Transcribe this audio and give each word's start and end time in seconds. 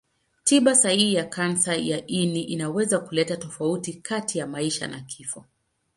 Tiba 0.43 0.75
sahihi 0.75 1.13
ya 1.13 1.25
kansa 1.25 1.75
ya 1.75 2.07
ini 2.07 2.41
inaweza 2.43 2.99
kuleta 2.99 3.37
tofauti 3.37 3.93
kati 3.93 4.37
ya 4.39 4.47
maisha 4.47 4.87
na 4.87 4.99
kifo. 4.99 5.45